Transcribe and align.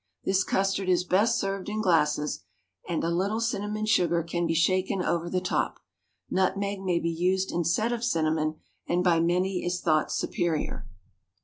This 0.23 0.43
custard 0.43 0.89
is 0.89 1.03
best 1.03 1.39
served 1.39 1.69
in 1.69 1.79
glasses, 1.79 2.43
and 2.89 3.03
a 3.03 3.09
little 3.11 3.39
cinnamon 3.39 3.85
sugar 3.85 4.23
can 4.23 4.47
be 4.47 4.55
shaken 4.55 5.03
over 5.03 5.29
the 5.29 5.39
top. 5.41 5.79
Nutmeg 6.27 6.79
may 6.81 6.97
be 6.97 7.11
used 7.11 7.51
instead 7.51 7.91
of 7.93 8.03
cinnamon, 8.03 8.55
and 8.87 9.03
by 9.03 9.19
many 9.19 9.63
is 9.63 9.79
thought 9.79 10.11
superior. 10.11 10.87